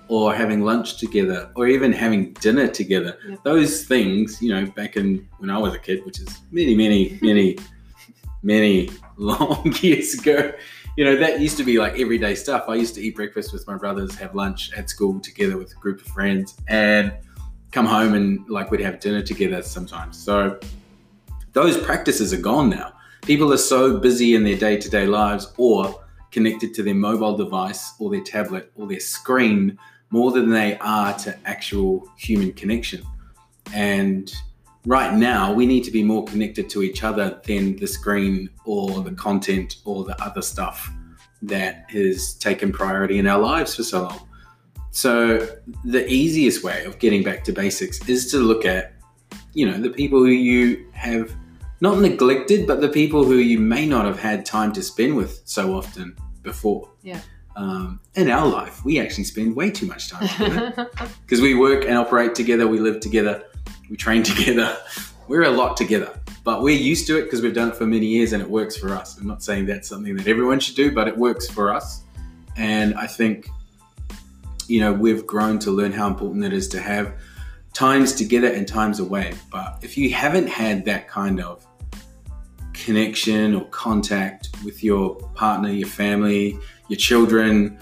or 0.08 0.34
having 0.34 0.60
lunch 0.62 0.98
together 0.98 1.50
or 1.56 1.66
even 1.66 1.92
having 1.92 2.32
dinner 2.34 2.68
together 2.68 3.18
Yep. 3.28 3.38
those 3.44 3.84
things 3.84 4.40
you 4.42 4.50
know 4.54 4.66
back 4.66 4.96
in 4.96 5.26
when 5.38 5.48
i 5.50 5.58
was 5.58 5.74
a 5.74 5.78
kid 5.78 6.04
which 6.04 6.20
is 6.20 6.40
many 6.50 6.74
many 6.74 7.18
many 7.22 7.56
many 8.42 8.90
long 9.16 9.74
years 9.80 10.14
ago 10.14 10.52
you 10.96 11.04
know 11.04 11.16
that 11.16 11.40
used 11.40 11.56
to 11.56 11.64
be 11.64 11.78
like 11.78 11.98
everyday 11.98 12.34
stuff. 12.34 12.64
I 12.68 12.74
used 12.74 12.94
to 12.96 13.00
eat 13.00 13.16
breakfast 13.16 13.52
with 13.52 13.66
my 13.66 13.76
brothers 13.76 14.14
have 14.16 14.34
lunch 14.34 14.72
at 14.74 14.90
school 14.90 15.20
together 15.20 15.56
with 15.56 15.72
a 15.72 15.76
group 15.76 16.00
of 16.00 16.06
friends 16.08 16.56
and 16.68 17.12
come 17.70 17.86
home 17.86 18.14
and 18.14 18.46
like 18.48 18.70
we'd 18.70 18.80
have 18.80 19.00
dinner 19.00 19.22
together 19.22 19.62
sometimes. 19.62 20.22
So 20.22 20.60
those 21.52 21.78
practices 21.78 22.32
are 22.32 22.40
gone 22.40 22.68
now. 22.68 22.92
People 23.22 23.52
are 23.52 23.58
so 23.58 23.98
busy 23.98 24.34
in 24.34 24.44
their 24.44 24.56
day-to-day 24.56 25.06
lives 25.06 25.52
or 25.56 26.02
connected 26.30 26.74
to 26.74 26.82
their 26.82 26.94
mobile 26.94 27.36
device 27.36 27.92
or 27.98 28.10
their 28.10 28.22
tablet 28.22 28.70
or 28.76 28.86
their 28.86 29.00
screen 29.00 29.78
more 30.10 30.30
than 30.30 30.50
they 30.50 30.76
are 30.78 31.14
to 31.18 31.36
actual 31.46 32.06
human 32.16 32.52
connection. 32.52 33.02
And 33.72 34.32
right 34.86 35.14
now, 35.14 35.52
we 35.52 35.66
need 35.66 35.84
to 35.84 35.90
be 35.90 36.02
more 36.02 36.24
connected 36.24 36.68
to 36.70 36.82
each 36.82 37.04
other 37.04 37.40
than 37.44 37.76
the 37.76 37.86
screen 37.86 38.50
or 38.64 39.02
the 39.02 39.12
content 39.12 39.76
or 39.84 40.04
the 40.04 40.20
other 40.22 40.42
stuff 40.42 40.90
that 41.42 41.90
has 41.90 42.34
taken 42.34 42.72
priority 42.72 43.18
in 43.18 43.26
our 43.26 43.40
lives 43.40 43.74
for 43.74 43.82
so 43.82 44.02
long. 44.02 44.28
So, 44.90 45.48
the 45.84 46.06
easiest 46.06 46.62
way 46.62 46.84
of 46.84 46.98
getting 46.98 47.22
back 47.22 47.44
to 47.44 47.52
basics 47.52 48.06
is 48.08 48.30
to 48.32 48.38
look 48.38 48.64
at, 48.66 48.92
you 49.54 49.66
know, 49.66 49.78
the 49.78 49.90
people 49.90 50.18
who 50.18 50.26
you 50.26 50.86
have 50.92 51.34
not 51.80 51.98
neglected, 51.98 52.66
but 52.66 52.80
the 52.80 52.88
people 52.88 53.24
who 53.24 53.36
you 53.36 53.58
may 53.58 53.86
not 53.86 54.04
have 54.04 54.18
had 54.18 54.44
time 54.44 54.72
to 54.74 54.82
spend 54.82 55.16
with 55.16 55.40
so 55.44 55.74
often 55.74 56.16
before. 56.42 56.90
Yeah. 57.02 57.20
Um, 57.54 58.00
in 58.14 58.30
our 58.30 58.46
life, 58.46 58.84
we 58.84 58.98
actually 58.98 59.24
spend 59.24 59.54
way 59.54 59.70
too 59.70 59.86
much 59.86 60.08
time 60.08 60.26
together 60.26 60.90
because 61.24 61.40
we 61.40 61.54
work 61.54 61.84
and 61.84 61.96
operate 61.98 62.34
together, 62.34 62.66
we 62.66 62.78
live 62.78 63.00
together, 63.00 63.44
we 63.90 63.96
train 63.96 64.22
together. 64.32 64.76
We're 65.28 65.42
a 65.42 65.50
lot 65.50 65.76
together, 65.76 66.18
but 66.44 66.62
we're 66.62 66.78
used 66.78 67.06
to 67.06 67.18
it 67.18 67.24
because 67.24 67.42
we've 67.42 67.54
done 67.54 67.68
it 67.68 67.76
for 67.76 67.86
many 67.86 68.06
years 68.06 68.32
and 68.32 68.42
it 68.42 68.48
works 68.48 68.76
for 68.76 68.90
us. 68.90 69.18
I'm 69.18 69.26
not 69.26 69.42
saying 69.42 69.66
that's 69.66 69.88
something 69.88 70.16
that 70.16 70.26
everyone 70.26 70.60
should 70.60 70.76
do, 70.76 70.92
but 70.92 71.08
it 71.08 71.16
works 71.16 71.48
for 71.48 71.72
us. 71.72 72.02
And 72.56 72.94
I 72.94 73.06
think, 73.06 73.48
you 74.66 74.80
know, 74.80 74.92
we've 74.92 75.26
grown 75.26 75.58
to 75.60 75.70
learn 75.70 75.92
how 75.92 76.06
important 76.06 76.44
it 76.44 76.52
is 76.52 76.68
to 76.68 76.80
have 76.80 77.14
times 77.72 78.14
together 78.14 78.48
and 78.48 78.66
times 78.66 78.98
away. 78.98 79.34
But 79.50 79.78
if 79.82 79.96
you 79.96 80.12
haven't 80.12 80.48
had 80.48 80.84
that 80.86 81.08
kind 81.08 81.40
of 81.40 81.66
connection 82.72 83.54
or 83.54 83.64
contact 83.66 84.50
with 84.64 84.82
your 84.82 85.16
partner, 85.34 85.70
your 85.70 85.88
family, 85.88 86.58
your 86.92 86.98
children, 86.98 87.78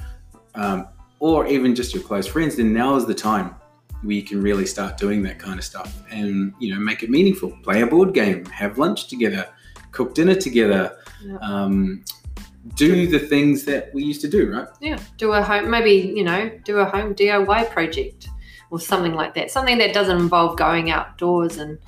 um, 0.55 0.87
or 1.19 1.47
even 1.49 1.75
just 1.75 1.93
your 1.93 2.03
close 2.03 2.29
friends, 2.29 2.55
then 2.55 2.73
now 2.73 2.95
is 2.95 3.07
the 3.07 3.15
time 3.15 3.57
where 4.03 4.15
you 4.15 4.23
can 4.23 4.41
really 4.41 4.65
start 4.65 4.97
doing 4.97 5.21
that 5.25 5.37
kind 5.39 5.59
of 5.59 5.65
stuff 5.65 6.01
and 6.11 6.55
you 6.61 6.73
know 6.73 6.81
make 6.81 7.03
it 7.03 7.11
meaningful. 7.11 7.51
Play 7.65 7.83
a 7.83 7.87
board 7.87 8.15
game, 8.15 8.45
have 8.47 8.79
lunch 8.79 9.09
together, 9.09 9.49
cook 9.91 10.15
dinner 10.15 10.37
together, 10.37 10.97
Yeah. 11.25 11.39
um, 11.43 12.05
do 12.77 13.09
the 13.09 13.19
things 13.19 13.65
that 13.65 13.93
we 13.93 14.05
used 14.05 14.21
to 14.21 14.29
do, 14.29 14.53
right? 14.53 14.69
Yeah, 14.81 14.99
do 15.17 15.33
a 15.33 15.43
home, 15.43 15.69
maybe, 15.69 15.95
you 16.17 16.23
know, 16.23 16.49
do 16.65 16.79
a 16.79 16.85
home 16.85 17.15
DIY 17.15 17.65
project 17.71 18.29
or 18.71 18.79
something 18.79 19.15
like 19.15 19.35
that. 19.35 19.51
Something 19.51 19.79
that 19.79 19.93
doesn't 19.93 20.19
involve 20.19 20.57
going 20.57 20.91
outdoors 20.91 21.57
and 21.57 21.79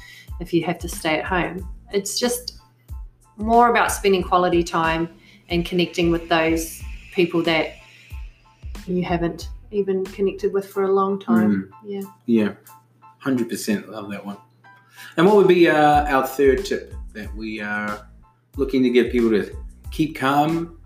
if 0.40 0.52
you 0.52 0.64
have 0.64 0.78
to 0.80 0.88
stay 0.88 1.18
at 1.20 1.24
home. 1.24 1.68
It's 1.92 2.18
just 2.18 2.58
more 3.36 3.70
about 3.70 3.92
spending 3.92 4.24
quality 4.24 4.64
time 4.64 5.08
and 5.50 5.64
connecting 5.64 6.10
with 6.10 6.28
those 6.28 6.81
people 7.12 7.42
that 7.42 7.74
you 8.86 9.02
haven't 9.04 9.48
even 9.70 10.04
connected 10.04 10.52
with 10.52 10.68
for 10.68 10.84
a 10.84 10.92
long 10.92 11.18
time. 11.20 11.72
Yeah. 11.84 12.02
Yeah, 12.26 12.54
hundred 13.18 13.48
percent. 13.48 13.90
Love 13.90 14.10
that 14.10 14.24
one. 14.24 14.36
And 15.16 15.26
what 15.26 15.36
would 15.36 15.48
be 15.48 15.68
uh, 15.68 16.04
our 16.06 16.26
third 16.26 16.64
tip 16.64 16.94
that 17.12 17.34
we 17.34 17.60
are 17.60 18.08
looking 18.56 18.82
to 18.82 18.90
get 18.90 19.12
people 19.12 19.30
to 19.30 19.54
keep 19.90 20.16
calm 20.16 20.78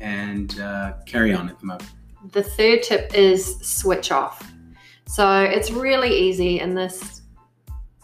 and 0.00 0.58
uh, 0.60 0.94
carry 1.06 1.32
on 1.32 1.48
at 1.48 1.58
the 1.58 1.66
moment? 1.66 1.90
The 2.32 2.42
third 2.42 2.82
tip 2.82 3.14
is 3.14 3.58
switch 3.60 4.12
off. 4.12 4.52
So 5.06 5.42
it's 5.42 5.70
really 5.70 6.16
easy 6.16 6.60
in 6.60 6.74
this 6.74 7.21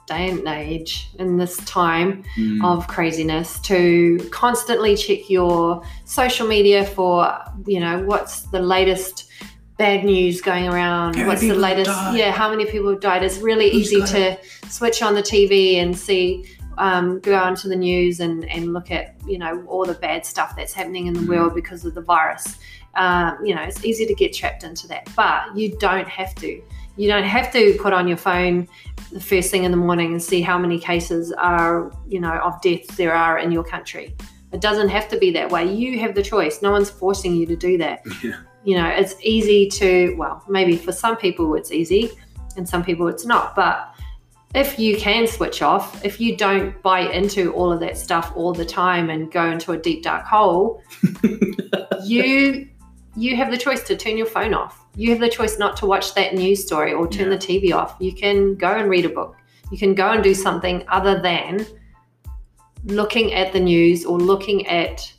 day 0.08 0.30
and 0.30 0.46
age, 0.48 1.08
in 1.18 1.36
this 1.36 1.56
time 1.58 2.24
Mm, 2.36 2.64
of 2.64 2.86
craziness, 2.88 3.60
to 3.60 4.18
constantly 4.32 4.96
check 4.96 5.30
your 5.30 5.82
social 6.04 6.46
media 6.48 6.84
for, 6.84 7.32
you 7.66 7.80
know, 7.80 8.02
what's 8.04 8.42
the 8.50 8.60
latest 8.60 9.30
bad 9.76 10.04
news 10.04 10.40
going 10.40 10.66
around, 10.66 11.14
How 11.16 11.28
what's 11.28 11.42
the 11.42 11.54
latest, 11.54 11.90
died? 11.90 12.16
yeah, 12.18 12.32
how 12.32 12.50
many 12.50 12.64
people 12.66 12.90
have 12.90 13.00
died. 13.00 13.22
It's 13.22 13.38
really 13.38 13.70
Who's 13.70 13.92
easy 13.92 14.02
to 14.14 14.36
switch 14.68 15.02
on 15.02 15.14
the 15.14 15.22
TV 15.22 15.76
and 15.76 15.96
see. 15.96 16.44
Um, 16.78 17.18
go 17.18 17.36
onto 17.36 17.68
the 17.68 17.74
news 17.74 18.20
and, 18.20 18.44
and 18.48 18.72
look 18.72 18.92
at 18.92 19.16
you 19.26 19.36
know 19.36 19.64
all 19.66 19.84
the 19.84 19.94
bad 19.94 20.24
stuff 20.24 20.54
that's 20.54 20.72
happening 20.72 21.08
in 21.08 21.14
the 21.14 21.20
Mm. 21.20 21.28
world 21.28 21.52
because 21.54 21.84
of 21.84 21.92
the 21.94 22.00
virus 22.02 22.56
um, 22.94 23.44
you 23.44 23.54
know, 23.54 23.62
it's 23.62 23.84
easy 23.84 24.06
to 24.06 24.14
get 24.14 24.32
trapped 24.32 24.64
into 24.64 24.88
that, 24.88 25.08
but 25.14 25.56
you 25.56 25.76
don't 25.78 26.08
have 26.08 26.34
to. 26.36 26.60
You 26.98 27.08
don't 27.08 27.24
have 27.24 27.52
to 27.52 27.78
put 27.80 27.92
on 27.92 28.08
your 28.08 28.16
phone 28.16 28.68
the 29.12 29.20
first 29.20 29.50
thing 29.50 29.62
in 29.62 29.70
the 29.70 29.76
morning 29.76 30.12
and 30.12 30.22
see 30.22 30.42
how 30.42 30.58
many 30.58 30.78
cases 30.78 31.32
are, 31.32 31.92
you 32.08 32.20
know, 32.20 32.38
of 32.40 32.60
deaths 32.60 32.96
there 32.96 33.14
are 33.14 33.38
in 33.38 33.52
your 33.52 33.62
country. 33.62 34.16
It 34.52 34.60
doesn't 34.60 34.88
have 34.88 35.08
to 35.10 35.18
be 35.18 35.30
that 35.32 35.48
way. 35.48 35.72
You 35.72 36.00
have 36.00 36.14
the 36.16 36.22
choice. 36.22 36.60
No 36.60 36.72
one's 36.72 36.90
forcing 36.90 37.34
you 37.36 37.46
to 37.46 37.56
do 37.56 37.78
that. 37.78 38.02
Yeah. 38.22 38.40
You 38.64 38.76
know, 38.76 38.88
it's 38.88 39.14
easy 39.22 39.68
to, 39.70 40.14
well, 40.18 40.44
maybe 40.48 40.76
for 40.76 40.92
some 40.92 41.16
people 41.16 41.54
it's 41.54 41.70
easy 41.70 42.10
and 42.56 42.68
some 42.68 42.84
people 42.84 43.06
it's 43.08 43.24
not, 43.24 43.54
but 43.54 43.94
if 44.54 44.78
you 44.78 44.96
can 44.96 45.26
switch 45.26 45.62
off, 45.62 46.04
if 46.04 46.20
you 46.20 46.36
don't 46.36 46.82
buy 46.82 47.00
into 47.00 47.52
all 47.52 47.72
of 47.72 47.80
that 47.80 47.96
stuff 47.96 48.32
all 48.34 48.52
the 48.52 48.66
time 48.66 49.08
and 49.08 49.30
go 49.30 49.50
into 49.50 49.72
a 49.72 49.78
deep 49.78 50.02
dark 50.02 50.26
hole, 50.26 50.82
you 52.04 52.68
you 53.18 53.34
have 53.34 53.50
the 53.50 53.58
choice 53.58 53.82
to 53.82 53.96
turn 53.96 54.16
your 54.16 54.26
phone 54.26 54.54
off. 54.54 54.86
You 54.94 55.10
have 55.10 55.18
the 55.18 55.28
choice 55.28 55.58
not 55.58 55.76
to 55.78 55.86
watch 55.86 56.14
that 56.14 56.34
news 56.34 56.64
story 56.64 56.92
or 56.92 57.08
turn 57.08 57.30
Yeah. 57.30 57.36
the 57.36 57.38
TV 57.38 57.72
off. 57.72 57.96
You 57.98 58.12
can 58.12 58.54
go 58.54 58.68
and 58.68 58.88
read 58.88 59.04
a 59.04 59.08
book. 59.08 59.34
You 59.72 59.78
can 59.78 59.94
go 59.94 60.10
and 60.10 60.22
do 60.22 60.34
something 60.34 60.84
other 60.88 61.20
than 61.20 61.66
looking 62.84 63.34
at 63.34 63.52
the 63.52 63.60
news 63.60 64.04
or 64.04 64.18
looking 64.18 64.66
at 64.68 65.12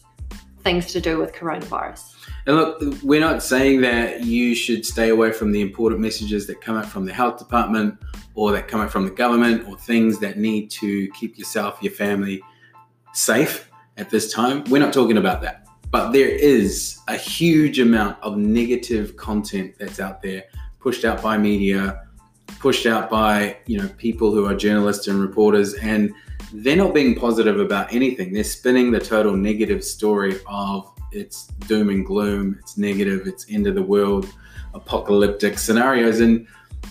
things 0.63 0.91
to 0.93 1.01
do 1.01 1.17
with 1.17 1.33
coronavirus. 1.33 2.15
And 2.45 2.55
look, 2.55 2.81
we're 3.03 3.19
not 3.19 3.43
saying 3.43 3.81
that 3.81 4.23
you 4.23 4.55
should 4.55 4.85
stay 4.85 5.09
away 5.09 5.31
from 5.31 5.51
the 5.51 5.61
important 5.61 6.01
messages 6.01 6.47
that 6.47 6.61
come 6.61 6.77
out 6.77 6.85
from 6.85 7.05
the 7.05 7.13
health 7.13 7.37
department 7.37 7.95
or 8.33 8.53
that 8.53 8.67
come 8.69 8.79
out 8.79 8.91
from 8.91 9.03
the 9.05 9.11
government 9.11 9.67
or 9.67 9.77
things 9.77 10.19
that 10.19 10.37
need 10.37 10.71
to 10.71 11.09
keep 11.09 11.37
yourself, 11.37 11.79
your 11.81 11.91
family 11.91 12.41
safe 13.13 13.69
at 13.97 14.09
this 14.09 14.31
time. 14.31 14.63
We're 14.69 14.79
not 14.79 14.93
talking 14.93 15.17
about 15.17 15.41
that. 15.41 15.58
But 15.91 16.11
there 16.11 16.27
is 16.29 16.99
a 17.07 17.15
huge 17.15 17.79
amount 17.79 18.21
of 18.21 18.37
negative 18.37 19.17
content 19.17 19.75
that's 19.79 19.99
out 19.99 20.21
there, 20.21 20.43
pushed 20.79 21.03
out 21.03 21.21
by 21.21 21.37
media, 21.37 22.07
pushed 22.59 22.85
out 22.85 23.09
by, 23.09 23.57
you 23.65 23.77
know, 23.77 23.87
people 23.97 24.31
who 24.31 24.45
are 24.45 24.55
journalists 24.55 25.07
and 25.07 25.19
reporters 25.19 25.73
and 25.75 26.13
they're 26.53 26.75
not 26.75 26.93
being 26.93 27.15
positive 27.15 27.59
about 27.59 27.91
anything. 27.93 28.33
They're 28.33 28.43
spinning 28.43 28.91
the 28.91 28.99
total 28.99 29.35
negative 29.35 29.83
story 29.83 30.39
of 30.47 30.91
it's 31.11 31.47
doom 31.67 31.89
and 31.89 32.05
gloom, 32.05 32.57
it's 32.59 32.77
negative, 32.77 33.27
it's 33.27 33.45
end 33.49 33.67
of 33.67 33.75
the 33.75 33.83
world, 33.83 34.31
apocalyptic 34.73 35.57
scenarios, 35.57 36.19
and 36.19 36.47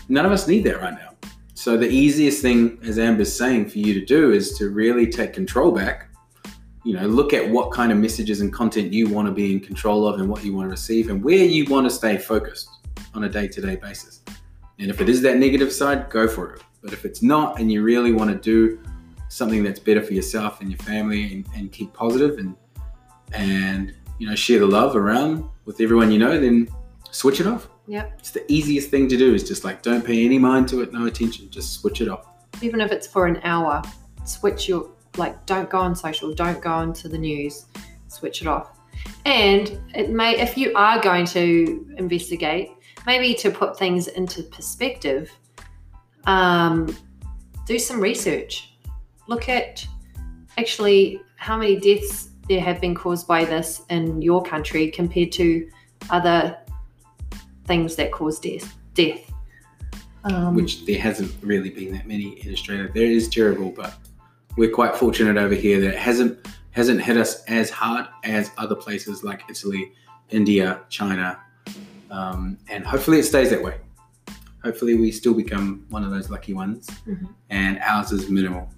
none 0.08 0.26
of 0.26 0.32
us 0.32 0.48
need 0.48 0.64
that 0.64 0.80
right 0.80 0.94
now. 0.94 1.14
So 1.54 1.76
the 1.76 1.88
easiest 1.88 2.40
thing, 2.40 2.78
as 2.84 2.98
Amber's 2.98 3.36
saying, 3.36 3.68
for 3.68 3.78
you 3.78 3.94
to 3.94 4.04
do 4.04 4.32
is 4.32 4.56
to 4.58 4.70
really 4.70 5.08
take 5.08 5.32
control 5.32 5.72
back. 5.72 6.07
You 6.84 6.94
know, 6.94 7.06
look 7.06 7.32
at 7.32 7.48
what 7.48 7.72
kind 7.72 7.92
of 7.92 7.98
messages 7.98 8.40
and 8.40 8.52
content 8.52 8.92
you 8.92 9.08
want 9.08 9.26
to 9.26 9.32
be 9.32 9.52
in 9.52 9.60
control 9.60 10.06
of 10.06 10.20
and 10.20 10.28
what 10.28 10.44
you 10.44 10.54
want 10.54 10.66
to 10.66 10.70
receive 10.70 11.10
and 11.10 11.22
where 11.22 11.44
you 11.44 11.64
want 11.66 11.86
to 11.86 11.90
stay 11.90 12.16
focused 12.16 12.70
on 13.14 13.24
a 13.24 13.28
day-to-day 13.28 13.76
basis. 13.76 14.22
And 14.78 14.90
if 14.90 15.00
it 15.00 15.08
is 15.08 15.20
that 15.22 15.38
negative 15.38 15.72
side, 15.72 16.08
go 16.08 16.28
for 16.28 16.54
it. 16.54 16.62
But 16.82 16.92
if 16.92 17.04
it's 17.04 17.22
not 17.22 17.58
and 17.58 17.70
you 17.70 17.82
really 17.82 18.12
want 18.12 18.30
to 18.30 18.36
do 18.36 18.80
something 19.28 19.62
that's 19.62 19.80
better 19.80 20.02
for 20.02 20.14
yourself 20.14 20.60
and 20.60 20.70
your 20.70 20.78
family 20.78 21.32
and, 21.32 21.46
and 21.54 21.72
keep 21.72 21.92
positive 21.92 22.38
and 22.38 22.54
and 23.32 23.92
you 24.18 24.26
know 24.26 24.34
share 24.34 24.58
the 24.60 24.66
love 24.66 24.96
around 24.96 25.46
with 25.66 25.82
everyone 25.82 26.10
you 26.10 26.18
know 26.18 26.40
then 26.40 26.66
switch 27.10 27.38
it 27.38 27.46
off 27.46 27.68
Yep. 27.88 28.16
It's 28.18 28.30
the 28.30 28.52
easiest 28.52 28.90
thing 28.90 29.08
to 29.08 29.16
do. 29.16 29.34
Is 29.34 29.48
just 29.48 29.64
like 29.64 29.82
don't 29.82 30.04
pay 30.04 30.24
any 30.24 30.38
mind 30.38 30.68
to 30.68 30.82
it, 30.82 30.92
no 30.92 31.06
attention. 31.06 31.50
Just 31.50 31.80
switch 31.80 32.00
it 32.00 32.08
off. 32.08 32.26
Even 32.62 32.80
if 32.80 32.92
it's 32.92 33.06
for 33.06 33.26
an 33.26 33.40
hour, 33.42 33.82
switch 34.24 34.68
your 34.68 34.90
like. 35.18 35.46
Don't 35.46 35.68
go 35.68 35.78
on 35.78 35.94
social. 35.94 36.32
Don't 36.34 36.60
go 36.60 36.80
into 36.80 37.08
the 37.08 37.18
news. 37.18 37.66
Switch 38.08 38.40
it 38.42 38.48
off. 38.48 38.78
And 39.24 39.78
it 39.94 40.10
may, 40.10 40.38
if 40.38 40.56
you 40.56 40.72
are 40.74 41.00
going 41.00 41.26
to 41.26 41.86
investigate, 41.98 42.70
maybe 43.06 43.34
to 43.34 43.50
put 43.50 43.78
things 43.78 44.08
into 44.08 44.42
perspective, 44.44 45.30
um, 46.24 46.96
do 47.66 47.78
some 47.78 48.00
research. 48.00 48.74
Look 49.26 49.48
at 49.48 49.86
actually 50.56 51.20
how 51.36 51.56
many 51.56 51.78
deaths 51.78 52.30
there 52.48 52.60
have 52.60 52.80
been 52.80 52.94
caused 52.94 53.28
by 53.28 53.44
this 53.44 53.82
in 53.90 54.22
your 54.22 54.42
country 54.42 54.90
compared 54.90 55.32
to 55.32 55.68
other 56.10 56.56
things 57.66 57.94
that 57.96 58.10
cause 58.10 58.40
death. 58.40 58.74
Death. 58.94 59.30
Um, 60.24 60.54
Which 60.54 60.84
there 60.86 60.98
hasn't 60.98 61.32
really 61.42 61.70
been 61.70 61.92
that 61.92 62.08
many 62.08 62.40
in 62.40 62.52
Australia. 62.52 62.90
There 62.92 63.06
is 63.06 63.28
terrible, 63.28 63.70
but 63.70 63.94
we're 64.58 64.70
quite 64.70 64.96
fortunate 64.96 65.36
over 65.36 65.54
here 65.54 65.80
that 65.80 65.94
it 65.94 65.98
hasn't 65.98 66.46
hasn't 66.72 67.00
hit 67.00 67.16
us 67.16 67.42
as 67.44 67.70
hard 67.70 68.06
as 68.24 68.50
other 68.58 68.74
places 68.74 69.24
like 69.24 69.42
Italy, 69.48 69.92
India, 70.30 70.80
China, 70.88 71.38
um, 72.10 72.58
and 72.68 72.84
hopefully 72.84 73.18
it 73.18 73.24
stays 73.24 73.50
that 73.50 73.62
way. 73.62 73.76
Hopefully 74.62 74.94
we 74.94 75.10
still 75.10 75.34
become 75.34 75.84
one 75.88 76.04
of 76.04 76.10
those 76.10 76.28
lucky 76.28 76.52
ones, 76.52 76.88
Mhm. 77.06 77.28
and 77.50 77.78
ours 77.78 78.12
is 78.12 78.28
minimal. 78.28 78.68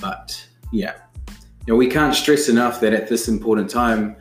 But 0.00 0.46
yeah, 0.72 0.94
you 1.66 1.72
know, 1.72 1.76
we 1.76 1.86
can't 1.86 2.14
stress 2.14 2.48
enough 2.48 2.80
that 2.80 2.92
at 2.92 3.08
this 3.08 3.28
important 3.28 3.70
time, 3.70 4.16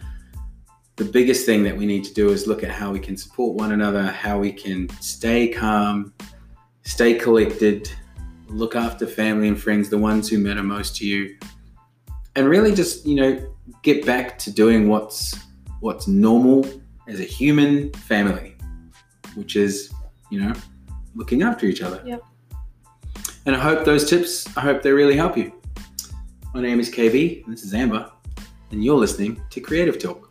the 0.96 1.06
biggest 1.06 1.46
thing 1.46 1.63
that 1.63 1.75
we 1.75 1.86
need 1.86 2.04
to 2.06 2.13
do 2.13 2.30
is 2.30 2.48
look 2.48 2.63
at 2.63 2.72
how 2.72 2.92
we 2.92 3.00
can 3.00 3.18
support 3.18 3.56
one 3.56 3.72
another, 3.72 4.04
how 4.04 4.39
we 4.39 4.51
can 4.51 4.88
stay 5.01 5.48
calm, 5.48 6.13
stay 6.84 7.15
collected, 7.15 7.89
look 8.47 8.75
after 8.75 9.07
family 9.07 9.47
and 9.47 9.61
friends, 9.61 9.89
the 9.89 9.97
ones 9.97 10.29
who 10.29 10.37
matter 10.39 10.63
most 10.63 10.95
to 10.97 11.05
you, 11.05 11.37
and 12.35 12.47
really 12.47 12.73
just 12.73 13.05
you 13.05 13.15
know 13.15 13.53
get 13.81 14.05
back 14.05 14.37
to 14.39 14.51
doing 14.51 14.87
what's 14.87 15.35
what's 15.79 16.07
normal 16.07 16.65
as 17.07 17.19
a 17.19 17.23
human 17.23 17.91
family, 17.93 18.55
which 19.35 19.55
is 19.55 19.93
you 20.29 20.39
know 20.41 20.53
looking 21.15 21.43
after 21.43 21.65
each 21.65 21.81
other. 21.81 22.01
Yep. 22.05 22.23
And 23.45 23.55
I 23.55 23.59
hope 23.59 23.85
those 23.85 24.09
tips, 24.09 24.47
I 24.57 24.61
hope 24.61 24.81
they 24.81 24.91
really 24.91 25.15
help 25.15 25.37
you. 25.37 25.53
My 26.53 26.61
name 26.61 26.79
is 26.79 26.89
KB, 26.89 27.45
and 27.45 27.53
this 27.53 27.63
is 27.63 27.73
Amber, 27.73 28.11
and 28.71 28.83
you're 28.83 28.97
listening 28.97 29.39
to 29.51 29.61
Creative 29.61 29.99
Talk. 29.99 30.25